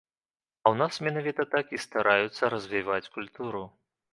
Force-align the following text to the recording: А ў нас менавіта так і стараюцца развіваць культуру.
А 0.63 0.67
ў 0.73 0.79
нас 0.81 0.93
менавіта 1.09 1.45
так 1.53 1.67
і 1.79 1.81
стараюцца 1.85 2.51
развіваць 2.55 3.07
культуру. 3.19 3.63